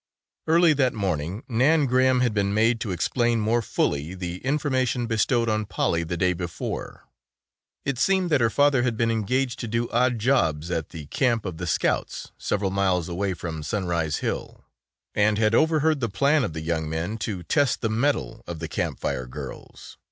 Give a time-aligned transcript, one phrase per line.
[0.47, 5.47] Early that morning Nan Graham had been made to explain more fully the information bestowed
[5.47, 7.03] on Polly the day before.
[7.85, 11.45] It seemed that her father had been engaged to do odd jobs at the camp
[11.45, 14.65] of the Scouts several miles away from Sunrise Hill
[15.13, 18.67] and had overheard the plan of the young men to test the mettle of the
[18.67, 19.97] Camp Fire girls.